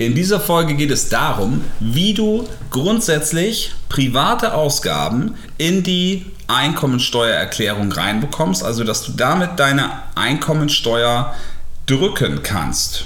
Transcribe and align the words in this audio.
In 0.00 0.14
dieser 0.14 0.40
Folge 0.40 0.76
geht 0.76 0.90
es 0.90 1.10
darum, 1.10 1.62
wie 1.78 2.14
du 2.14 2.48
grundsätzlich 2.70 3.74
private 3.90 4.54
Ausgaben 4.54 5.34
in 5.58 5.82
die 5.82 6.24
Einkommensteuererklärung 6.46 7.92
reinbekommst, 7.92 8.64
also 8.64 8.82
dass 8.82 9.02
du 9.02 9.12
damit 9.12 9.58
deine 9.58 9.90
Einkommensteuer 10.14 11.34
drücken 11.84 12.42
kannst. 12.42 13.04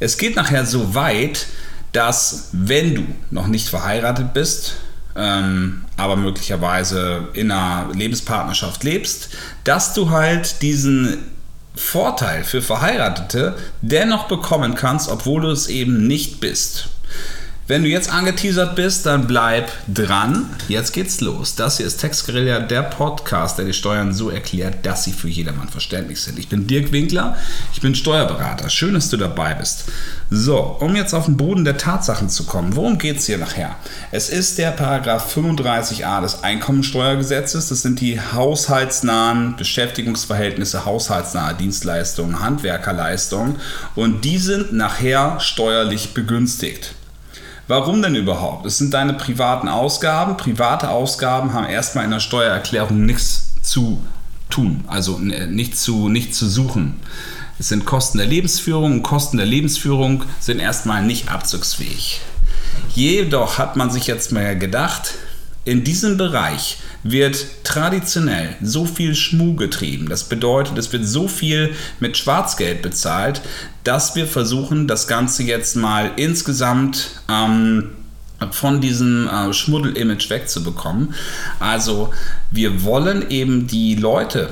Es 0.00 0.18
geht 0.18 0.34
nachher 0.34 0.66
so 0.66 0.96
weit, 0.96 1.46
dass 1.92 2.48
wenn 2.50 2.96
du 2.96 3.06
noch 3.30 3.46
nicht 3.46 3.68
verheiratet 3.68 4.34
bist, 4.34 4.78
ähm, 5.14 5.84
aber 5.96 6.16
möglicherweise 6.16 7.28
in 7.34 7.52
einer 7.52 7.94
Lebenspartnerschaft 7.94 8.82
lebst, 8.82 9.28
dass 9.62 9.94
du 9.94 10.10
halt 10.10 10.60
diesen 10.60 11.18
Vorteil 11.74 12.44
für 12.44 12.62
Verheiratete 12.62 13.56
dennoch 13.80 14.28
bekommen 14.28 14.74
kannst, 14.74 15.08
obwohl 15.08 15.42
du 15.42 15.50
es 15.50 15.68
eben 15.68 16.06
nicht 16.06 16.40
bist. 16.40 16.88
Wenn 17.70 17.84
du 17.84 17.88
jetzt 17.88 18.12
angeteasert 18.12 18.74
bist, 18.74 19.06
dann 19.06 19.28
bleib 19.28 19.70
dran. 19.86 20.50
Jetzt 20.66 20.92
geht's 20.92 21.20
los. 21.20 21.54
Das 21.54 21.76
hier 21.76 21.86
ist 21.86 21.98
Textguerilla, 21.98 22.58
der 22.58 22.82
Podcast, 22.82 23.58
der 23.58 23.64
die 23.64 23.72
Steuern 23.72 24.12
so 24.12 24.28
erklärt, 24.28 24.84
dass 24.84 25.04
sie 25.04 25.12
für 25.12 25.28
jedermann 25.28 25.68
verständlich 25.68 26.20
sind. 26.20 26.40
Ich 26.40 26.48
bin 26.48 26.66
Dirk 26.66 26.90
Winkler, 26.90 27.36
ich 27.72 27.80
bin 27.80 27.94
Steuerberater. 27.94 28.70
Schön, 28.70 28.94
dass 28.94 29.08
du 29.08 29.16
dabei 29.16 29.54
bist. 29.54 29.84
So, 30.30 30.58
um 30.80 30.96
jetzt 30.96 31.14
auf 31.14 31.26
den 31.26 31.36
Boden 31.36 31.64
der 31.64 31.78
Tatsachen 31.78 32.28
zu 32.28 32.42
kommen, 32.42 32.74
worum 32.74 32.98
geht's 32.98 33.26
hier 33.26 33.38
nachher? 33.38 33.76
Es 34.10 34.30
ist 34.30 34.58
der 34.58 34.72
Paragraph 34.72 35.32
35a 35.36 36.22
des 36.22 36.42
Einkommensteuergesetzes. 36.42 37.68
Das 37.68 37.82
sind 37.82 38.00
die 38.00 38.20
haushaltsnahen 38.20 39.54
Beschäftigungsverhältnisse, 39.54 40.86
haushaltsnahe 40.86 41.54
Dienstleistungen, 41.54 42.40
Handwerkerleistungen 42.40 43.60
und 43.94 44.24
die 44.24 44.38
sind 44.38 44.72
nachher 44.72 45.38
steuerlich 45.38 46.14
begünstigt. 46.14 46.96
Warum 47.70 48.02
denn 48.02 48.16
überhaupt? 48.16 48.66
Es 48.66 48.78
sind 48.78 48.92
deine 48.94 49.12
privaten 49.12 49.68
Ausgaben. 49.68 50.36
Private 50.36 50.90
Ausgaben 50.90 51.52
haben 51.52 51.66
erstmal 51.66 52.04
in 52.04 52.10
der 52.10 52.18
Steuererklärung 52.18 53.06
nichts 53.06 53.52
zu 53.62 54.00
tun, 54.48 54.82
also 54.88 55.20
nichts 55.20 55.84
zu, 55.84 56.08
nicht 56.08 56.34
zu 56.34 56.48
suchen. 56.48 56.96
Es 57.60 57.68
sind 57.68 57.84
Kosten 57.84 58.18
der 58.18 58.26
Lebensführung 58.26 58.94
und 58.94 59.02
Kosten 59.04 59.36
der 59.36 59.46
Lebensführung 59.46 60.24
sind 60.40 60.58
erstmal 60.58 61.04
nicht 61.04 61.30
abzugsfähig. 61.30 62.20
Jedoch 62.96 63.58
hat 63.58 63.76
man 63.76 63.88
sich 63.88 64.08
jetzt 64.08 64.32
mal 64.32 64.58
gedacht, 64.58 65.14
in 65.64 65.84
diesem 65.84 66.16
Bereich 66.16 66.78
wird 67.02 67.64
traditionell 67.64 68.56
so 68.62 68.84
viel 68.84 69.14
Schmuh 69.14 69.54
getrieben. 69.54 70.08
Das 70.08 70.24
bedeutet, 70.24 70.76
es 70.78 70.92
wird 70.92 71.06
so 71.06 71.28
viel 71.28 71.74
mit 71.98 72.16
Schwarzgeld 72.16 72.82
bezahlt, 72.82 73.40
dass 73.84 74.16
wir 74.16 74.26
versuchen, 74.26 74.86
das 74.86 75.08
Ganze 75.08 75.42
jetzt 75.42 75.76
mal 75.76 76.12
insgesamt 76.16 77.22
ähm, 77.30 77.90
von 78.50 78.80
diesem 78.80 79.28
äh, 79.28 79.52
Schmuddel-Image 79.52 80.30
wegzubekommen. 80.30 81.14
Also 81.58 82.12
wir 82.50 82.82
wollen 82.82 83.30
eben 83.30 83.66
die 83.66 83.94
Leute 83.94 84.50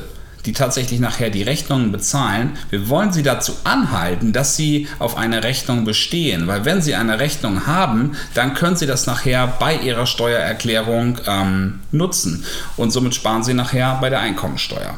die 0.48 0.54
tatsächlich 0.54 0.98
nachher 0.98 1.28
die 1.28 1.42
Rechnungen 1.42 1.92
bezahlen, 1.92 2.56
wir 2.70 2.88
wollen 2.88 3.12
sie 3.12 3.22
dazu 3.22 3.52
anhalten, 3.64 4.32
dass 4.32 4.56
sie 4.56 4.88
auf 4.98 5.18
eine 5.18 5.44
Rechnung 5.44 5.84
bestehen. 5.84 6.46
Weil 6.46 6.64
wenn 6.64 6.80
sie 6.80 6.94
eine 6.94 7.18
Rechnung 7.20 7.66
haben, 7.66 8.16
dann 8.32 8.54
können 8.54 8.74
sie 8.74 8.86
das 8.86 9.06
nachher 9.06 9.46
bei 9.46 9.76
ihrer 9.76 10.06
Steuererklärung 10.06 11.18
ähm, 11.26 11.80
nutzen. 11.92 12.46
Und 12.78 12.92
somit 12.92 13.14
sparen 13.14 13.44
sie 13.44 13.52
nachher 13.52 13.98
bei 14.00 14.08
der 14.08 14.20
Einkommensteuer. 14.20 14.94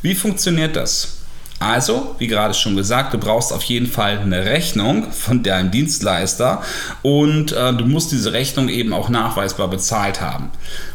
Wie 0.00 0.14
funktioniert 0.14 0.76
das? 0.76 1.17
Also, 1.60 2.14
wie 2.18 2.28
gerade 2.28 2.54
schon 2.54 2.76
gesagt, 2.76 3.14
du 3.14 3.18
brauchst 3.18 3.52
auf 3.52 3.64
jeden 3.64 3.88
Fall 3.88 4.18
eine 4.18 4.44
Rechnung 4.44 5.10
von 5.10 5.42
deinem 5.42 5.72
Dienstleister 5.72 6.62
und 7.02 7.50
äh, 7.50 7.72
du 7.72 7.84
musst 7.84 8.12
diese 8.12 8.32
Rechnung 8.32 8.68
eben 8.68 8.92
auch 8.92 9.08
nachweisbar 9.08 9.66
bezahlt 9.68 10.20
haben. 10.20 10.50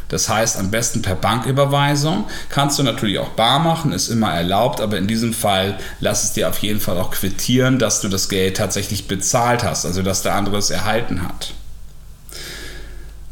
Das 0.08 0.28
heißt, 0.28 0.58
am 0.58 0.70
besten 0.70 1.02
per 1.02 1.16
Banküberweisung. 1.16 2.26
Kannst 2.48 2.78
du 2.78 2.82
natürlich 2.82 3.18
auch 3.18 3.30
bar 3.30 3.58
machen, 3.58 3.92
ist 3.92 4.08
immer 4.08 4.32
erlaubt, 4.32 4.80
aber 4.80 4.96
in 4.96 5.06
diesem 5.06 5.34
Fall 5.34 5.78
lass 6.00 6.24
es 6.24 6.32
dir 6.32 6.48
auf 6.48 6.58
jeden 6.58 6.80
Fall 6.80 6.96
auch 6.98 7.10
quittieren, 7.10 7.78
dass 7.78 8.00
du 8.00 8.08
das 8.08 8.30
Geld 8.30 8.56
tatsächlich 8.56 9.06
bezahlt 9.06 9.64
hast, 9.64 9.84
also 9.84 10.02
dass 10.02 10.22
der 10.22 10.34
andere 10.34 10.56
es 10.56 10.70
erhalten 10.70 11.22
hat. 11.22 11.52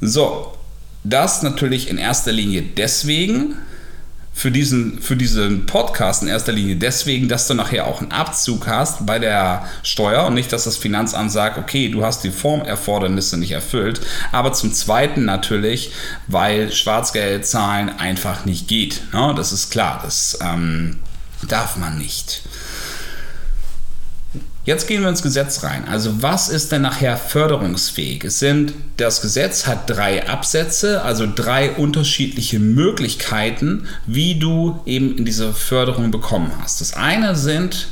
So, 0.00 0.52
das 1.04 1.42
natürlich 1.42 1.88
in 1.88 1.98
erster 1.98 2.32
Linie 2.32 2.62
deswegen, 2.62 3.56
für 4.42 4.50
diesen, 4.50 5.00
für 5.00 5.14
diesen 5.14 5.66
Podcast 5.66 6.25
in 6.25 6.28
erster 6.28 6.50
Linie 6.50 6.75
deswegen, 6.75 7.28
dass 7.28 7.47
du 7.47 7.54
nachher 7.54 7.86
auch 7.86 8.00
einen 8.00 8.10
Abzug 8.10 8.66
hast 8.66 9.06
bei 9.06 9.20
der 9.20 9.69
Steuer 9.84 10.26
und 10.26 10.34
nicht, 10.34 10.53
dass 10.53 10.64
das 10.64 10.76
Finanzamt 10.76 11.30
sagt, 11.30 11.58
okay, 11.58 11.88
du 11.88 12.04
hast 12.04 12.25
die 12.25 12.32
Formerfordernisse 12.32 13.38
nicht 13.38 13.52
erfüllt. 13.52 14.00
Aber 14.32 14.52
zum 14.52 14.72
Zweiten 14.72 15.25
natürlich, 15.25 15.92
weil 16.26 16.72
Schwarzgeld 16.72 17.47
zahlen 17.47 17.88
einfach 17.88 18.44
nicht 18.44 18.66
geht. 18.66 19.02
Ja, 19.12 19.32
das 19.32 19.52
ist 19.52 19.70
klar, 19.70 20.00
das 20.02 20.36
ähm, 20.42 20.98
darf 21.47 21.76
man 21.76 21.97
nicht. 21.98 22.42
Jetzt 24.64 24.86
gehen 24.86 25.02
wir 25.02 25.08
ins 25.08 25.22
Gesetz 25.22 25.64
rein. 25.64 25.88
Also 25.88 26.22
was 26.22 26.48
ist 26.48 26.70
denn 26.70 26.82
nachher 26.82 27.16
förderungsfähig? 27.16 28.22
Es 28.22 28.38
sind, 28.38 28.74
das 28.96 29.20
Gesetz 29.20 29.66
hat 29.66 29.90
drei 29.90 30.28
Absätze, 30.28 31.02
also 31.02 31.26
drei 31.26 31.72
unterschiedliche 31.72 32.60
Möglichkeiten, 32.60 33.88
wie 34.06 34.36
du 34.38 34.80
eben 34.86 35.18
in 35.18 35.24
diese 35.24 35.52
Förderung 35.52 36.12
bekommen 36.12 36.52
hast. 36.60 36.80
Das 36.80 36.94
eine 36.94 37.34
sind 37.34 37.88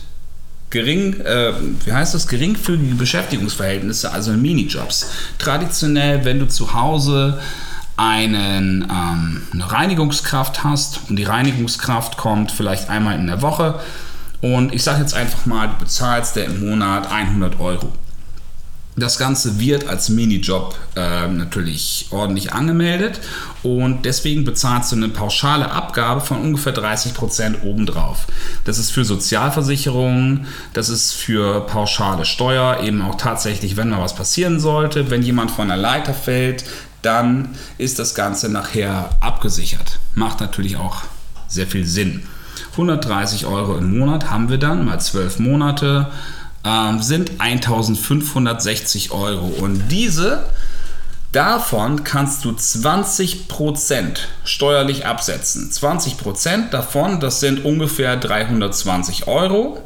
gering, 0.71 1.21
äh, 1.21 1.53
wie 1.85 1.93
heißt 1.93 2.15
das, 2.15 2.29
geringfügige 2.29 2.95
Beschäftigungsverhältnisse, 2.95 4.13
also 4.13 4.31
Minijobs. 4.31 5.11
Traditionell, 5.39 6.25
wenn 6.25 6.39
du 6.39 6.47
zu 6.47 6.73
Hause 6.73 7.41
einen, 7.97 8.83
ähm, 8.89 9.43
eine 9.53 9.73
Reinigungskraft 9.73 10.63
hast 10.63 11.01
und 11.09 11.17
die 11.17 11.25
Reinigungskraft 11.25 12.17
kommt 12.17 12.53
vielleicht 12.53 12.89
einmal 12.89 13.17
in 13.17 13.27
der 13.27 13.43
Woche, 13.43 13.81
und 14.41 14.75
ich 14.75 14.83
sage 14.83 15.01
jetzt 15.01 15.15
einfach 15.15 15.47
mal, 15.47 15.69
du 15.69 15.77
bezahlst 15.79 16.37
der 16.37 16.47
im 16.47 16.69
Monat 16.69 17.11
100 17.11 17.61
Euro. 17.61 17.93
Das 18.97 19.19
Ganze 19.19 19.61
wird 19.61 19.89
als 19.89 20.09
Minijob 20.09 20.77
äh, 20.97 21.29
natürlich 21.29 22.09
ordentlich 22.11 22.53
angemeldet 22.53 23.21
und 23.63 24.05
deswegen 24.05 24.45
bezahlst 24.45 24.91
du 24.93 24.97
eine 24.97 25.09
pauschale 25.09 25.71
Abgabe 25.71 26.21
von 26.21 26.39
ungefähr 26.39 26.73
30 26.73 27.15
Prozent 27.15 27.63
obendrauf. 27.63 28.27
Das 28.65 28.79
ist 28.79 28.91
für 28.91 29.05
Sozialversicherungen, 29.05 30.47
das 30.75 30.89
ist 30.89 31.13
für 31.13 31.67
pauschale 31.67 32.25
Steuer, 32.25 32.81
eben 32.83 33.01
auch 33.01 33.15
tatsächlich, 33.15 33.77
wenn 33.77 33.91
mal 33.91 34.03
was 34.03 34.15
passieren 34.15 34.59
sollte, 34.59 35.09
wenn 35.11 35.23
jemand 35.23 35.53
von 35.53 35.69
der 35.69 35.77
Leiter 35.77 36.13
fällt, 36.13 36.65
dann 37.01 37.51
ist 37.79 37.99
das 37.99 38.15
Ganze 38.15 38.51
nachher 38.51 39.11
abgesichert. 39.21 40.01
Macht 40.15 40.41
natürlich 40.41 40.77
auch 40.77 41.05
sehr 41.49 41.67
viel 41.67 41.87
Sinn. 41.87 42.25
130 42.73 43.47
Euro 43.47 43.77
im 43.77 43.99
Monat 43.99 44.31
haben 44.31 44.49
wir 44.49 44.59
dann, 44.59 44.85
mal 44.85 45.01
12 45.01 45.39
Monate, 45.39 46.09
ähm, 46.65 47.03
sind 47.03 47.41
1560 47.41 49.13
Euro. 49.13 49.47
Und 49.47 49.89
diese, 49.89 50.45
davon 51.33 52.05
kannst 52.05 52.45
du 52.45 52.51
20% 52.51 54.19
steuerlich 54.45 55.07
absetzen. 55.07 55.71
20% 55.71 56.71
davon, 56.71 57.21
das 57.21 57.41
sind 57.41 57.65
ungefähr 57.65 58.17
320 58.17 59.27
Euro. 59.27 59.83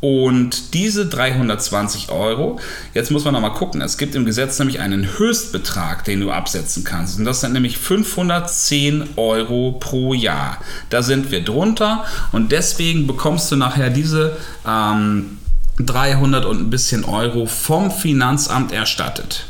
Und 0.00 0.74
diese 0.74 1.06
320 1.06 2.10
Euro, 2.10 2.60
jetzt 2.94 3.10
muss 3.10 3.24
man 3.24 3.34
nochmal 3.34 3.54
gucken, 3.54 3.80
es 3.80 3.98
gibt 3.98 4.14
im 4.14 4.24
Gesetz 4.24 4.56
nämlich 4.58 4.78
einen 4.78 5.18
Höchstbetrag, 5.18 6.04
den 6.04 6.20
du 6.20 6.30
absetzen 6.30 6.84
kannst. 6.84 7.18
Und 7.18 7.24
das 7.24 7.40
sind 7.40 7.52
nämlich 7.52 7.78
510 7.78 9.10
Euro 9.16 9.72
pro 9.72 10.14
Jahr. 10.14 10.58
Da 10.90 11.02
sind 11.02 11.32
wir 11.32 11.44
drunter 11.44 12.04
und 12.30 12.52
deswegen 12.52 13.08
bekommst 13.08 13.50
du 13.50 13.56
nachher 13.56 13.90
diese 13.90 14.36
ähm, 14.64 15.38
300 15.80 16.44
und 16.44 16.60
ein 16.60 16.70
bisschen 16.70 17.04
Euro 17.04 17.46
vom 17.46 17.90
Finanzamt 17.90 18.70
erstattet. 18.70 19.46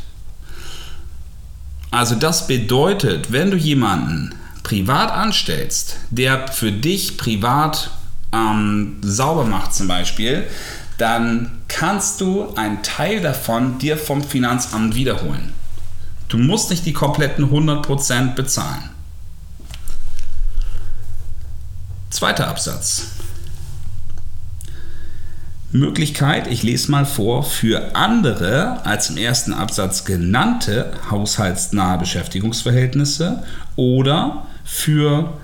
Also 1.91 2.15
das 2.15 2.47
bedeutet, 2.47 3.31
wenn 3.31 3.51
du 3.51 3.57
jemanden 3.57 4.33
privat 4.63 5.11
anstellst, 5.11 5.97
der 6.09 6.47
für 6.47 6.71
dich 6.71 7.17
privat 7.17 7.91
ähm, 8.31 8.97
sauber 9.01 9.45
macht 9.45 9.73
zum 9.73 9.87
Beispiel, 9.87 10.47
dann 10.97 11.59
kannst 11.67 12.21
du 12.21 12.53
einen 12.55 12.83
Teil 12.83 13.21
davon 13.21 13.79
dir 13.79 13.97
vom 13.97 14.23
Finanzamt 14.23 14.95
wiederholen. 14.95 15.53
Du 16.27 16.37
musst 16.37 16.69
nicht 16.69 16.85
die 16.85 16.93
kompletten 16.93 17.45
100% 17.51 18.35
bezahlen. 18.35 18.89
Zweiter 22.09 22.47
Absatz. 22.47 23.07
Möglichkeit, 25.71 26.47
ich 26.47 26.63
lese 26.63 26.89
mal 26.89 27.05
vor, 27.05 27.43
für 27.43 27.95
andere 27.95 28.83
als 28.85 29.11
im 29.11 29.17
ersten 29.17 29.53
Absatz 29.53 30.03
genannte 30.03 30.91
haushaltsnahe 31.11 31.99
Beschäftigungsverhältnisse 31.99 33.43
oder 33.75 34.47
für 34.63 35.37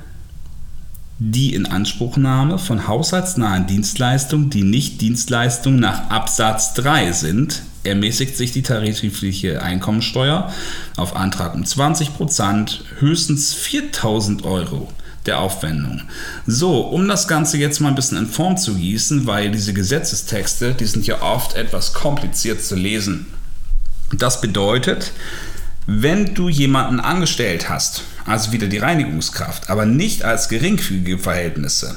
die 1.17 1.53
Inanspruchnahme 1.53 2.59
von 2.59 2.87
haushaltsnahen 2.87 3.67
Dienstleistungen, 3.67 4.49
die 4.49 4.63
nicht 4.63 4.99
Dienstleistungen 5.01 5.79
nach 5.79 6.09
Absatz 6.09 6.73
3 6.73 7.13
sind, 7.13 7.63
ermäßigt 7.83 8.35
sich 8.35 8.51
die 8.51 8.63
tarifliche 8.63 9.61
Einkommensteuer 9.61 10.51
auf 10.97 11.15
Antrag 11.15 11.55
um 11.55 11.63
20%, 11.63 12.79
höchstens 12.99 13.53
4000 13.53 14.43
Euro 14.43 14.89
der 15.25 15.39
Aufwendung. 15.39 16.01
So, 16.45 16.81
um 16.81 17.07
das 17.07 17.27
Ganze 17.27 17.57
jetzt 17.57 17.79
mal 17.79 17.89
ein 17.89 17.95
bisschen 17.95 18.17
in 18.17 18.27
Form 18.27 18.57
zu 18.57 18.75
gießen, 18.75 19.25
weil 19.25 19.51
diese 19.51 19.73
Gesetzestexte, 19.73 20.73
die 20.73 20.85
sind 20.85 21.07
ja 21.07 21.21
oft 21.21 21.55
etwas 21.55 21.93
kompliziert 21.93 22.61
zu 22.63 22.75
lesen. 22.75 23.27
Das 24.11 24.41
bedeutet, 24.41 25.11
wenn 25.87 26.33
du 26.33 26.49
jemanden 26.49 26.99
angestellt 26.99 27.69
hast, 27.69 28.03
also 28.25 28.51
wieder 28.51 28.67
die 28.67 28.79
Reinigungskraft, 28.79 29.69
aber 29.69 29.85
nicht 29.85 30.23
als 30.23 30.49
geringfügige 30.49 31.19
Verhältnisse, 31.19 31.95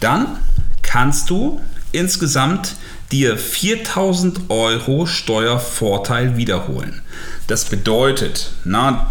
dann 0.00 0.38
kannst 0.82 1.30
du 1.30 1.60
insgesamt 1.92 2.76
dir 3.12 3.36
4000 3.36 4.50
Euro 4.50 5.06
Steuervorteil 5.06 6.36
wiederholen. 6.36 7.02
Das 7.46 7.66
bedeutet, 7.66 8.52
na, 8.64 9.10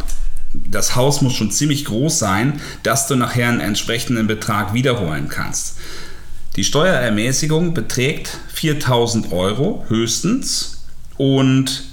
das 0.53 0.95
Haus 0.95 1.21
muss 1.21 1.33
schon 1.33 1.51
ziemlich 1.51 1.85
groß 1.85 2.18
sein, 2.18 2.59
dass 2.83 3.07
du 3.07 3.15
nachher 3.15 3.50
einen 3.50 3.62
entsprechenden 3.62 4.27
Betrag 4.27 4.73
wiederholen 4.73 5.29
kannst. 5.29 5.77
Die 6.56 6.63
Steuerermäßigung 6.63 7.73
beträgt 7.73 8.38
4000 8.53 9.31
Euro 9.31 9.85
höchstens 9.88 10.83
und 11.18 11.85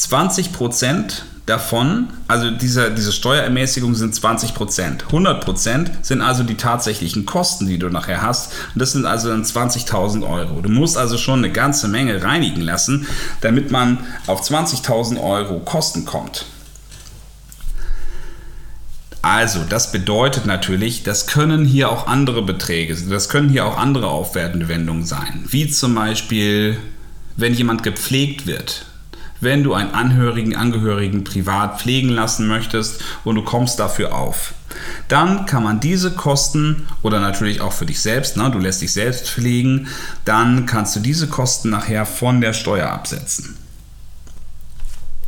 20 0.00 0.54
Prozent 0.54 1.26
davon, 1.44 2.08
also 2.26 2.50
diese, 2.50 2.90
diese 2.90 3.12
Steuerermäßigung 3.12 3.94
sind 3.94 4.14
20 4.14 4.54
Prozent. 4.54 5.04
100 5.04 5.44
Prozent 5.44 5.90
sind 6.00 6.22
also 6.22 6.42
die 6.42 6.54
tatsächlichen 6.54 7.26
Kosten, 7.26 7.66
die 7.66 7.78
du 7.78 7.90
nachher 7.90 8.22
hast. 8.22 8.52
Und 8.74 8.80
das 8.80 8.92
sind 8.92 9.04
also 9.04 9.28
dann 9.28 9.44
20.000 9.44 10.26
Euro. 10.26 10.62
Du 10.62 10.70
musst 10.70 10.96
also 10.96 11.18
schon 11.18 11.40
eine 11.40 11.52
ganze 11.52 11.86
Menge 11.86 12.22
reinigen 12.22 12.62
lassen, 12.62 13.06
damit 13.42 13.70
man 13.70 13.98
auf 14.26 14.40
20.000 14.40 15.22
Euro 15.22 15.58
Kosten 15.60 16.06
kommt. 16.06 16.46
Also, 19.20 19.60
das 19.68 19.92
bedeutet 19.92 20.46
natürlich, 20.46 21.02
das 21.02 21.26
können 21.26 21.66
hier 21.66 21.90
auch 21.90 22.06
andere 22.06 22.40
Beträge, 22.40 22.96
das 23.10 23.28
können 23.28 23.50
hier 23.50 23.66
auch 23.66 23.76
andere 23.76 24.06
Aufwendungen 24.06 25.04
sein. 25.04 25.44
Wie 25.46 25.68
zum 25.68 25.94
Beispiel, 25.94 26.78
wenn 27.36 27.52
jemand 27.52 27.82
gepflegt 27.82 28.46
wird, 28.46 28.86
wenn 29.40 29.64
du 29.64 29.74
einen 29.74 29.92
Angehörigen, 29.92 30.56
Angehörigen 30.56 31.24
privat 31.24 31.80
pflegen 31.80 32.10
lassen 32.10 32.46
möchtest 32.46 33.02
und 33.24 33.36
du 33.36 33.42
kommst 33.42 33.78
dafür 33.78 34.14
auf. 34.14 34.54
Dann 35.08 35.46
kann 35.46 35.64
man 35.64 35.80
diese 35.80 36.12
Kosten 36.12 36.86
oder 37.02 37.20
natürlich 37.20 37.60
auch 37.60 37.72
für 37.72 37.86
dich 37.86 38.00
selbst, 38.00 38.36
ne, 38.36 38.50
du 38.50 38.58
lässt 38.58 38.82
dich 38.82 38.92
selbst 38.92 39.28
pflegen, 39.28 39.88
dann 40.24 40.66
kannst 40.66 40.94
du 40.96 41.00
diese 41.00 41.26
Kosten 41.26 41.70
nachher 41.70 42.06
von 42.06 42.40
der 42.40 42.52
Steuer 42.52 42.90
absetzen. 42.90 43.56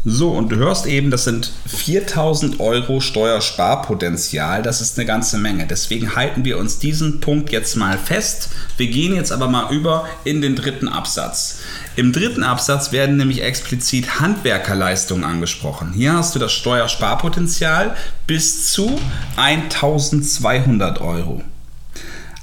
So, 0.05 0.31
und 0.33 0.51
du 0.51 0.57
hörst 0.57 0.87
eben, 0.87 1.13
das 1.13 1.25
sind 1.25 1.53
4000 1.67 2.59
Euro 2.59 2.99
Steuersparpotenzial. 2.99 4.61
Das 4.61 4.81
ist 4.81 4.99
eine 4.99 5.07
ganze 5.07 5.39
Menge. 5.39 5.65
Deswegen 5.65 6.17
halten 6.17 6.45
wir 6.45 6.59
uns 6.59 6.81
diesen 6.81 7.21
Punkt 7.21 7.53
jetzt 7.53 7.77
mal 7.77 7.97
fest. 7.99 8.49
Wir 8.77 8.89
gehen 8.89 9.15
jetzt 9.15 9.31
aber 9.31 9.47
mal 9.47 9.73
über 9.73 10.09
in 10.25 10.43
den 10.43 10.57
dritten 10.57 10.89
Absatz. 10.89 11.61
Im 11.95 12.13
dritten 12.13 12.43
Absatz 12.43 12.93
werden 12.93 13.17
nämlich 13.19 13.43
explizit 13.43 14.21
Handwerkerleistungen 14.21 15.25
angesprochen. 15.25 15.93
Hier 15.93 16.15
hast 16.15 16.35
du 16.35 16.39
das 16.39 16.53
Steuersparpotenzial 16.53 17.95
bis 18.27 18.73
zu 18.73 18.99
1200 19.37 21.01
Euro. 21.01 21.43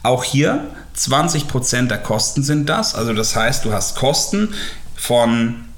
Auch 0.04 0.24
hier 0.24 0.68
20% 0.96 1.88
der 1.88 1.98
Kosten 1.98 2.44
sind 2.44 2.70
das. 2.70 2.94
Also 2.94 3.14
das 3.14 3.36
heißt, 3.36 3.66
du 3.66 3.74
hast 3.74 3.96
Kosten 3.96 4.54
von 4.96 5.69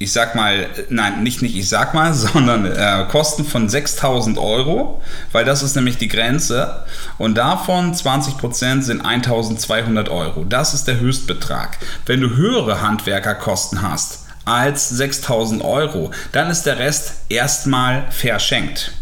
ich 0.00 0.12
sag 0.12 0.34
mal, 0.34 0.68
nein, 0.90 1.22
nicht, 1.22 1.42
nicht 1.42 1.56
ich 1.56 1.68
sag 1.68 1.92
mal, 1.94 2.14
sondern 2.14 2.66
äh, 2.66 3.06
Kosten 3.10 3.44
von 3.44 3.68
6000 3.68 4.38
Euro, 4.38 5.02
weil 5.32 5.44
das 5.44 5.62
ist 5.62 5.74
nämlich 5.74 5.98
die 5.98 6.08
Grenze 6.08 6.84
und 7.18 7.36
davon 7.36 7.94
20% 7.94 8.82
sind 8.82 9.04
1200 9.04 10.08
Euro. 10.08 10.44
Das 10.44 10.74
ist 10.74 10.86
der 10.86 11.00
Höchstbetrag. 11.00 11.78
Wenn 12.06 12.20
du 12.20 12.36
höhere 12.36 12.80
Handwerkerkosten 12.80 13.82
hast 13.82 14.26
als 14.44 14.88
6000 14.88 15.62
Euro, 15.62 16.10
dann 16.32 16.48
ist 16.50 16.62
der 16.62 16.78
Rest 16.78 17.14
erstmal 17.28 18.10
verschenkt. 18.10 18.92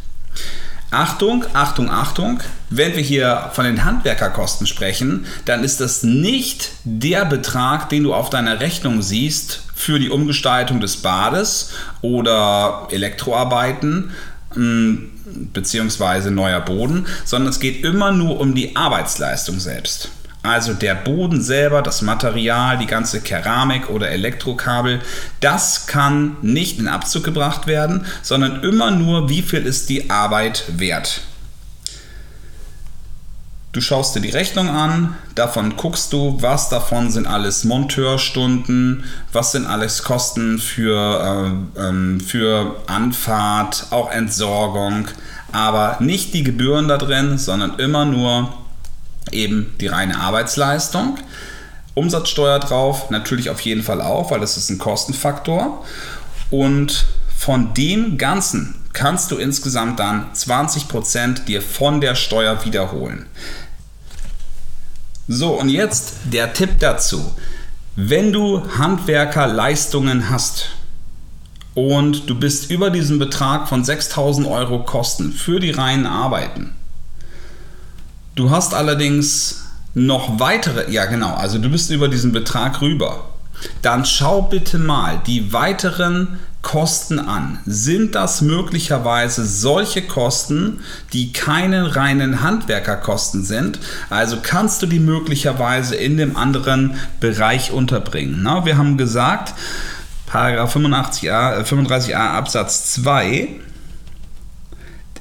Achtung, 0.91 1.45
Achtung, 1.53 1.91
Achtung, 1.91 2.41
wenn 2.71 2.95
wir 2.95 3.03
hier 3.03 3.51
von 3.53 3.65
den 3.65 3.85
Handwerkerkosten 3.85 4.67
sprechen, 4.67 5.27
dann 5.45 5.65
ist 5.65 5.81
das 5.81 6.03
nicht 6.03 6.71
der 6.85 7.25
Betrag, 7.25 7.89
den 7.89 8.05
du 8.05 8.15
auf 8.15 8.31
deiner 8.31 8.61
Rechnung 8.61 9.03
siehst 9.03 9.63
für 9.75 9.99
die 9.99 10.11
Umgestaltung 10.11 10.81
des 10.81 10.99
Bades 10.99 11.73
oder 12.03 12.89
Elektroarbeiten 12.91 14.13
hm, 14.55 15.11
beziehungsweise 15.53 16.31
neuer 16.31 16.61
Boden, 16.61 17.07
sondern 17.25 17.51
es 17.51 17.61
geht 17.61 17.85
immer 17.85 18.13
nur 18.13 18.41
um 18.41 18.55
die 18.55 18.77
Arbeitsleistung 18.77 19.59
selbst. 19.61 20.11
Also 20.47 20.75
der 20.75 20.95
Boden 20.95 21.43
selber, 21.43 21.83
das 21.83 22.03
Material, 22.03 22.79
die 22.79 22.87
ganze 22.87 23.21
Keramik 23.21 23.91
oder 23.91 24.11
Elektrokabel, 24.11 25.01
das 25.41 25.87
kann 25.87 26.37
nicht 26.41 26.79
in 26.79 26.87
Abzug 26.87 27.25
gebracht 27.25 27.67
werden, 27.67 28.07
sondern 28.23 28.63
immer 28.63 28.93
nur, 28.93 29.29
wie 29.29 29.43
viel 29.43 29.67
ist 29.67 29.89
die 29.89 30.09
Arbeit 30.09 30.65
wert. 30.69 31.23
Du 33.73 33.81
schaust 33.81 34.15
dir 34.15 34.21
die 34.21 34.31
Rechnung 34.31 34.71
an, 34.71 35.17
davon 35.35 35.77
guckst 35.77 36.13
du, 36.13 36.39
was 36.41 36.69
davon 36.69 37.11
sind 37.11 37.27
alles 37.27 37.65
Monteurstunden, 37.65 39.05
was 39.33 39.53
sind 39.53 39.67
alles 39.67 40.05
Kosten 40.05 40.59
für, 40.59 41.67
äh, 41.77 41.89
ähm, 41.89 42.21
für 42.21 42.77
Anfahrt, 42.87 43.89
auch 43.91 44.13
Entsorgung, 44.13 45.09
aber 45.53 45.97
nicht 46.01 46.33
die 46.35 46.45
Gebühren 46.45 46.87
da 46.87 46.99
drin, 46.99 47.37
sondern 47.37 47.79
immer 47.79 48.05
nur 48.05 48.55
eben 49.33 49.75
die 49.81 49.87
reine 49.87 50.19
Arbeitsleistung. 50.21 51.19
Umsatzsteuer 51.95 52.59
drauf, 52.59 53.11
natürlich 53.11 53.51
auf 53.51 53.61
jeden 53.61 53.83
Fall 53.83 54.03
auch, 54.03 54.31
weil 54.31 54.41
das 54.41 54.57
ist 54.57 54.71
ein 54.71 54.79
Kostenfaktor. 54.79 55.85
Und 56.51 57.07
von 57.37 57.75
dem 57.75 58.19
Ganzen 58.19 58.75
kannst 58.93 59.31
du 59.31 59.37
insgesamt 59.37 59.99
dann 59.99 60.33
20% 60.33 61.45
dir 61.45 61.63
von 61.63 62.01
der 62.01 62.15
Steuer 62.15 62.65
wiederholen. 62.65 63.27
So, 65.29 65.59
und 65.59 65.71
jetzt 65.71 66.19
der 66.33 66.53
Tipp 66.53 66.79
dazu. 66.79 67.33
Wenn 67.97 68.33
du 68.33 68.63
Handwerkerleistungen 68.79 70.31
hast 70.31 70.69
und 71.75 72.31
du 72.31 72.39
bist 72.39 72.71
über 72.71 72.91
diesen 72.91 73.19
Betrag 73.19 73.69
von 73.69 73.85
6000 73.85 74.47
Euro 74.47 74.85
Kosten 74.85 75.33
für 75.33 75.61
die 75.61 75.73
reinen 75.73 76.07
Arbeiten, 76.07 76.76
Du 78.37 78.51
hast 78.51 78.75
allerdings 78.75 79.65
noch 79.95 80.39
weitere, 80.39 80.93
ja 80.93 81.07
genau, 81.07 81.33
also 81.33 81.57
du 81.57 81.71
bist 81.71 81.91
über 81.91 82.09
diesen 82.09 82.33
Betrag 82.33 82.83
rüber. 82.83 83.31
Dann 83.81 84.05
schau 84.05 84.43
bitte 84.43 84.79
mal 84.79 85.23
die 85.27 85.55
weiteren 85.55 86.39
Kosten 86.61 87.19
an. 87.19 87.61
Sind 87.65 88.15
das 88.15 88.43
möglicherweise 88.43 89.47
solche 89.47 90.03
Kosten, 90.03 90.81
die 91.15 91.33
keine 91.33 91.97
reinen 91.97 92.43
Handwerkerkosten 92.43 93.43
sind? 93.43 93.79
Also 94.11 94.37
kannst 94.43 94.83
du 94.83 94.87
die 94.87 95.01
möglicherweise 95.01 95.97
in 95.97 96.19
dem 96.19 96.37
anderen 96.37 96.97
Bereich 97.21 97.73
unterbringen. 97.73 98.41
Na, 98.43 98.67
wir 98.67 98.77
haben 98.77 98.99
gesagt, 98.99 99.55
Paragraph 100.27 100.77
85a, 100.77 101.65
35a 101.65 102.17
Absatz 102.17 102.93
2 102.93 103.61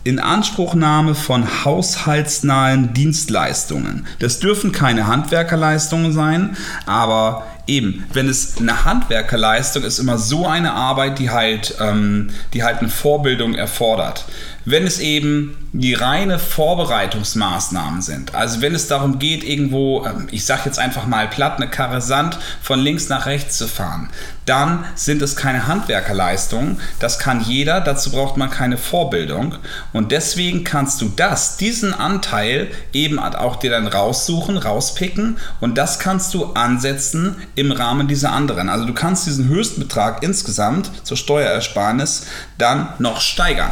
Inanspruchnahme 0.06 1.16
von 1.16 1.66
haushaltsnahen 1.66 2.94
Dienstleistungen. 2.94 4.06
Das 4.20 4.40
dürfen 4.40 4.72
keine 4.72 5.08
Handwerkerleistungen 5.08 6.14
sein, 6.14 6.56
aber 6.86 7.48
eben, 7.68 8.06
wenn 8.14 8.30
es 8.30 8.58
eine 8.58 8.86
Handwerkerleistung 8.86 9.84
ist, 9.84 10.00
immer 10.00 10.18
so 10.18 10.48
eine 10.48 10.74
Arbeit, 10.74 11.20
die 11.20 11.30
halt, 11.30 11.76
ähm, 11.80 12.30
die 12.54 12.64
halt 12.64 12.80
eine 12.80 12.90
Vorbildung 12.90 13.56
erfordert. 13.56 14.26
Wenn 14.68 14.88
es 14.88 15.00
eben 15.00 15.58
die 15.74 15.94
reine 15.94 16.40
Vorbereitungsmaßnahmen 16.40 18.02
sind, 18.02 18.34
also 18.34 18.62
wenn 18.62 18.74
es 18.74 18.88
darum 18.88 19.20
geht, 19.20 19.44
irgendwo, 19.44 20.06
ähm, 20.06 20.28
ich 20.32 20.46
sag 20.46 20.66
jetzt 20.66 20.80
einfach 20.80 21.06
mal 21.06 21.28
platt, 21.28 21.58
eine 21.58 21.70
Karre 21.70 22.02
Sand 22.02 22.40
von 22.62 22.80
links 22.80 23.10
nach 23.10 23.28
rechts 23.28 23.58
zu 23.58 23.68
fahren, 23.68 24.10
dann 24.46 24.86
sind 24.96 25.22
es 25.22 25.36
keine 25.36 25.68
Handwerkerleistungen. 25.68 26.80
Das 27.00 27.20
kann 27.20 27.42
jeder, 27.42 27.82
dazu 27.82 28.12
braucht 28.12 28.38
man 28.38 28.50
keine 28.50 28.78
Vorbildung. 28.78 29.56
Und 29.92 30.12
deswegen 30.12 30.64
kannst 30.64 31.02
du 31.02 31.12
das, 31.16 31.58
diesen 31.58 31.94
Anteil 31.94 32.68
eben 32.94 33.20
auch 33.20 33.58
dir 33.58 33.72
dann 33.72 33.88
raussuchen, 33.88 34.58
rauspicken 34.58 35.38
und 35.60 35.78
das 35.78 36.00
kannst 36.00 36.34
du 36.34 36.54
ansetzen 36.54 37.36
im 37.56 37.72
Rahmen 37.72 38.08
dieser 38.08 38.32
anderen. 38.32 38.70
Also 38.70 38.86
du 38.86 38.94
kannst 38.94 39.26
diesen 39.26 39.48
Höchstbetrag 39.48 40.24
insgesamt 40.24 40.92
zur 41.04 41.18
Steuerersparnis 41.18 42.28
dann 42.58 42.90
noch 43.00 43.22
steigern. 43.22 43.72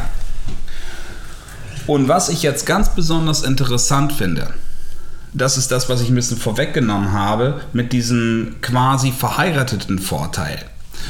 Und 1.86 2.08
was 2.08 2.30
ich 2.30 2.42
jetzt 2.42 2.64
ganz 2.64 2.94
besonders 2.94 3.42
interessant 3.42 4.12
finde, 4.12 4.54
das 5.34 5.58
ist 5.58 5.70
das, 5.70 5.88
was 5.88 6.00
ich 6.00 6.08
ein 6.08 6.14
bisschen 6.14 6.38
vorweggenommen 6.38 7.12
habe 7.12 7.60
mit 7.72 7.92
diesem 7.92 8.56
quasi 8.62 9.12
verheirateten 9.12 9.98
Vorteil. 9.98 10.64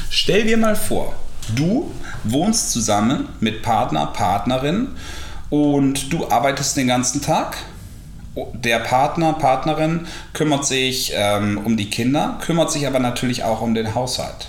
Stell 0.09 0.45
dir 0.45 0.57
mal 0.57 0.75
vor, 0.75 1.15
du 1.55 1.91
wohnst 2.23 2.71
zusammen 2.71 3.29
mit 3.39 3.61
Partner, 3.61 4.07
Partnerin 4.07 4.89
und 5.49 6.11
du 6.11 6.29
arbeitest 6.29 6.75
den 6.75 6.87
ganzen 6.87 7.21
Tag. 7.21 7.57
Der 8.53 8.79
Partner, 8.79 9.33
Partnerin 9.33 10.07
kümmert 10.33 10.65
sich 10.65 11.13
ähm, 11.15 11.57
um 11.63 11.77
die 11.77 11.89
Kinder, 11.89 12.37
kümmert 12.41 12.71
sich 12.71 12.85
aber 12.85 12.99
natürlich 12.99 13.43
auch 13.43 13.61
um 13.61 13.73
den 13.73 13.95
Haushalt. 13.95 14.47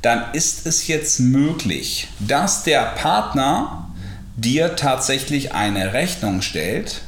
Dann 0.00 0.32
ist 0.32 0.66
es 0.66 0.86
jetzt 0.86 1.20
möglich, 1.20 2.08
dass 2.18 2.62
der 2.62 2.82
Partner 2.82 3.88
dir 4.36 4.76
tatsächlich 4.76 5.54
eine 5.54 5.92
Rechnung 5.92 6.42
stellt 6.42 7.02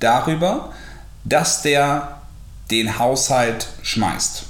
darüber, 0.00 0.72
dass 1.24 1.62
der 1.62 2.20
den 2.70 2.98
Haushalt 2.98 3.68
schmeißt. 3.82 4.44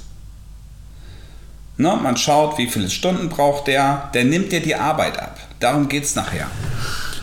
Ne, 1.77 1.97
man 2.01 2.17
schaut, 2.17 2.57
wie 2.57 2.67
viele 2.67 2.89
Stunden 2.89 3.29
braucht 3.29 3.67
der, 3.67 4.09
der 4.13 4.25
nimmt 4.25 4.51
dir 4.51 4.61
die 4.61 4.75
Arbeit 4.75 5.19
ab. 5.19 5.39
Darum 5.59 5.89
geht 5.89 6.03
es 6.03 6.15
nachher. 6.15 6.47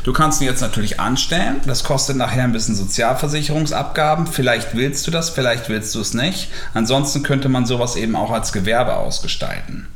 Du 0.02 0.12
kannst 0.12 0.40
ihn 0.40 0.46
jetzt 0.46 0.60
natürlich 0.60 0.98
anstellen. 0.98 1.60
Das 1.66 1.84
kostet 1.84 2.16
nachher 2.16 2.44
ein 2.44 2.52
bisschen 2.52 2.74
Sozialversicherungsabgaben. 2.74 4.26
Vielleicht 4.26 4.74
willst 4.74 5.06
du 5.06 5.10
das, 5.10 5.30
vielleicht 5.30 5.68
willst 5.68 5.94
du 5.94 6.00
es 6.00 6.14
nicht. 6.14 6.48
Ansonsten 6.74 7.22
könnte 7.22 7.48
man 7.48 7.66
sowas 7.66 7.96
eben 7.96 8.16
auch 8.16 8.30
als 8.30 8.52
Gewerbe 8.52 8.96
ausgestalten. 8.96 9.88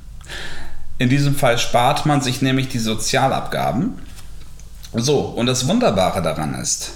In 0.99 1.09
diesem 1.09 1.35
Fall 1.35 1.59
spart 1.59 2.07
man 2.07 2.21
sich 2.21 2.43
nämlich 2.43 2.69
die 2.69 2.79
Sozialabgaben. 2.79 3.99
So, 4.93 5.21
und 5.21 5.47
das 5.47 5.67
Wunderbare 5.67 6.23
daran 6.23 6.55
ist, 6.55 6.93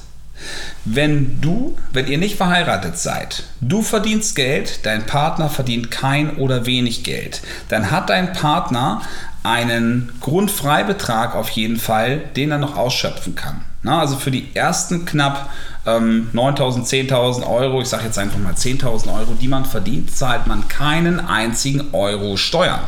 wenn 0.84 1.40
du, 1.40 1.76
wenn 1.92 2.06
ihr 2.06 2.18
nicht 2.18 2.36
verheiratet 2.36 2.96
seid, 2.96 3.42
du 3.60 3.82
verdienst 3.82 4.36
Geld, 4.36 4.86
dein 4.86 5.04
Partner 5.04 5.50
verdient 5.50 5.90
kein 5.90 6.36
oder 6.36 6.64
wenig 6.64 7.02
Geld, 7.02 7.42
dann 7.68 7.90
hat 7.90 8.08
dein 8.08 8.32
Partner 8.32 9.02
einen 9.48 10.12
Grundfreibetrag 10.20 11.34
auf 11.34 11.48
jeden 11.50 11.78
Fall, 11.78 12.18
den 12.36 12.50
er 12.50 12.58
noch 12.58 12.76
ausschöpfen 12.76 13.34
kann. 13.34 13.62
Na, 13.82 14.00
also 14.00 14.16
für 14.16 14.30
die 14.30 14.54
ersten 14.54 15.04
knapp 15.04 15.48
ähm, 15.86 16.28
9.000, 16.34 17.08
10.000 17.10 17.48
Euro, 17.48 17.80
ich 17.80 17.88
sage 17.88 18.04
jetzt 18.04 18.18
einfach 18.18 18.38
mal 18.38 18.52
10.000 18.52 19.12
Euro, 19.14 19.34
die 19.40 19.48
man 19.48 19.64
verdient, 19.64 20.14
zahlt 20.14 20.46
man 20.46 20.68
keinen 20.68 21.20
einzigen 21.20 21.92
Euro 21.92 22.36
Steuern. 22.36 22.80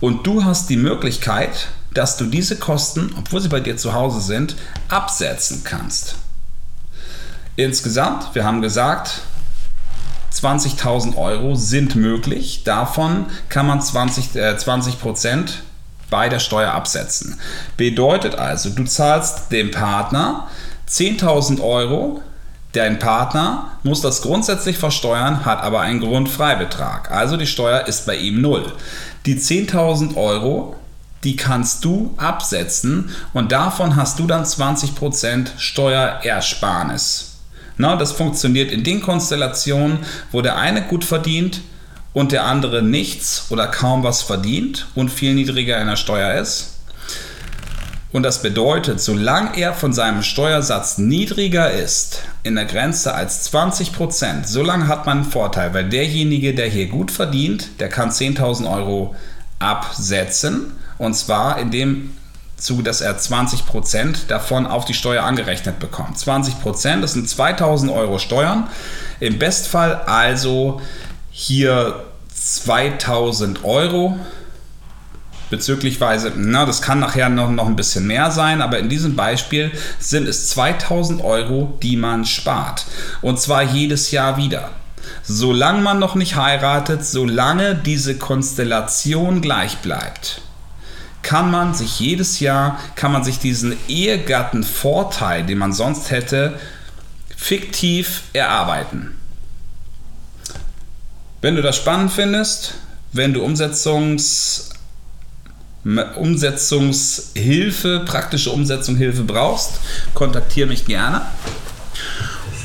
Und 0.00 0.26
du 0.26 0.44
hast 0.44 0.70
die 0.70 0.76
Möglichkeit, 0.76 1.68
dass 1.92 2.16
du 2.16 2.26
diese 2.26 2.56
Kosten, 2.56 3.14
obwohl 3.18 3.40
sie 3.40 3.48
bei 3.48 3.60
dir 3.60 3.76
zu 3.76 3.92
Hause 3.92 4.20
sind, 4.20 4.56
absetzen 4.88 5.62
kannst. 5.64 6.14
Insgesamt, 7.56 8.34
wir 8.34 8.44
haben 8.44 8.62
gesagt, 8.62 9.22
20.000 10.32 11.16
Euro 11.16 11.54
sind 11.54 11.96
möglich. 11.96 12.62
Davon 12.64 13.26
kann 13.48 13.66
man 13.66 13.80
20, 13.80 14.36
äh, 14.36 14.56
20 14.56 15.00
Prozent 15.00 15.62
bei 16.10 16.28
der 16.28 16.38
Steuer 16.38 16.72
absetzen. 16.72 17.38
Bedeutet 17.76 18.36
also, 18.36 18.70
du 18.70 18.84
zahlst 18.84 19.52
dem 19.52 19.70
Partner 19.70 20.48
10.000 20.88 21.60
Euro. 21.60 22.22
Dein 22.72 22.98
Partner 22.98 23.72
muss 23.82 24.02
das 24.02 24.22
grundsätzlich 24.22 24.78
versteuern, 24.78 25.44
hat 25.44 25.62
aber 25.62 25.80
einen 25.80 26.00
Grundfreibetrag. 26.00 27.10
Also 27.10 27.36
die 27.36 27.46
Steuer 27.46 27.86
ist 27.86 28.06
bei 28.06 28.16
ihm 28.16 28.40
null. 28.40 28.72
Die 29.26 29.36
10.000 29.36 30.16
Euro, 30.16 30.76
die 31.24 31.36
kannst 31.36 31.84
du 31.84 32.14
absetzen 32.18 33.10
und 33.32 33.52
davon 33.52 33.96
hast 33.96 34.18
du 34.18 34.26
dann 34.26 34.44
20% 34.44 35.48
Steuerersparnis. 35.56 37.27
Na, 37.78 37.96
das 37.96 38.12
funktioniert 38.12 38.72
in 38.72 38.84
den 38.84 39.00
Konstellationen, 39.00 40.00
wo 40.32 40.42
der 40.42 40.56
eine 40.56 40.82
gut 40.82 41.04
verdient 41.04 41.62
und 42.12 42.32
der 42.32 42.44
andere 42.44 42.82
nichts 42.82 43.46
oder 43.50 43.68
kaum 43.68 44.02
was 44.02 44.22
verdient 44.22 44.88
und 44.94 45.10
viel 45.10 45.34
niedriger 45.34 45.80
in 45.80 45.86
der 45.86 45.96
Steuer 45.96 46.34
ist. 46.34 46.74
Und 48.10 48.22
das 48.22 48.42
bedeutet, 48.42 49.00
solange 49.00 49.56
er 49.56 49.74
von 49.74 49.92
seinem 49.92 50.22
Steuersatz 50.22 50.98
niedriger 50.98 51.70
ist, 51.70 52.22
in 52.42 52.54
der 52.54 52.64
Grenze 52.64 53.14
als 53.14 53.52
20%, 53.52 54.46
solange 54.46 54.88
hat 54.88 55.04
man 55.04 55.18
einen 55.18 55.30
Vorteil, 55.30 55.74
weil 55.74 55.88
derjenige, 55.88 56.54
der 56.54 56.68
hier 56.68 56.86
gut 56.86 57.10
verdient, 57.10 57.68
der 57.80 57.90
kann 57.90 58.10
10.000 58.10 58.70
Euro 58.70 59.14
absetzen. 59.58 60.72
Und 60.96 61.14
zwar 61.14 61.58
indem 61.58 62.16
zu, 62.58 62.82
dass 62.82 63.00
er 63.00 63.18
20% 63.18 64.26
davon 64.28 64.66
auf 64.66 64.84
die 64.84 64.94
Steuer 64.94 65.22
angerechnet 65.22 65.78
bekommt. 65.78 66.18
20%, 66.18 67.00
das 67.00 67.12
sind 67.12 67.28
2000 67.28 67.90
Euro 67.90 68.18
Steuern. 68.18 68.68
Im 69.20 69.38
Bestfall 69.38 69.94
also 70.06 70.80
hier 71.30 72.04
2000 72.34 73.64
Euro 73.64 74.18
bezüglichweise, 75.50 76.32
na, 76.36 76.66
das 76.66 76.82
kann 76.82 76.98
nachher 76.98 77.28
noch, 77.30 77.50
noch 77.50 77.66
ein 77.66 77.76
bisschen 77.76 78.06
mehr 78.06 78.30
sein, 78.30 78.60
aber 78.60 78.78
in 78.78 78.88
diesem 78.88 79.16
Beispiel 79.16 79.70
sind 79.98 80.28
es 80.28 80.48
2000 80.48 81.22
Euro, 81.24 81.78
die 81.82 81.96
man 81.96 82.26
spart. 82.26 82.84
Und 83.22 83.40
zwar 83.40 83.62
jedes 83.62 84.10
Jahr 84.10 84.36
wieder. 84.36 84.70
Solange 85.22 85.80
man 85.80 85.98
noch 85.98 86.16
nicht 86.16 86.36
heiratet, 86.36 87.04
solange 87.04 87.76
diese 87.76 88.18
Konstellation 88.18 89.40
gleich 89.40 89.78
bleibt 89.78 90.42
kann 91.28 91.50
man 91.50 91.74
sich 91.74 92.00
jedes 92.00 92.40
Jahr, 92.40 92.80
kann 92.94 93.12
man 93.12 93.22
sich 93.22 93.38
diesen 93.38 93.76
Ehegattenvorteil, 93.86 95.44
den 95.44 95.58
man 95.58 95.74
sonst 95.74 96.10
hätte, 96.10 96.58
fiktiv 97.36 98.22
erarbeiten. 98.32 99.14
Wenn 101.42 101.54
du 101.54 101.60
das 101.60 101.76
spannend 101.76 102.12
findest, 102.12 102.76
wenn 103.12 103.34
du 103.34 103.42
Umsetzungs, 103.42 104.70
Umsetzungshilfe, 106.16 108.04
praktische 108.06 108.50
Umsetzungshilfe 108.50 109.24
brauchst, 109.24 109.80
kontaktiere 110.14 110.68
mich 110.68 110.86
gerne. 110.86 111.20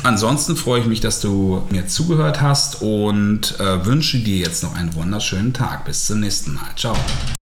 Ansonsten 0.04 0.56
freue 0.56 0.80
ich 0.80 0.88
mich, 0.88 1.02
dass 1.02 1.20
du 1.20 1.68
mir 1.70 1.88
zugehört 1.88 2.40
hast 2.40 2.82
und 2.82 3.60
äh, 3.60 3.86
wünsche 3.86 4.20
dir 4.20 4.38
jetzt 4.38 4.64
noch 4.64 4.74
einen 4.74 4.96
wunderschönen 4.96 5.54
Tag. 5.54 5.84
Bis 5.84 6.06
zum 6.06 6.22
nächsten 6.22 6.54
Mal. 6.54 6.70
Ciao. 6.78 6.96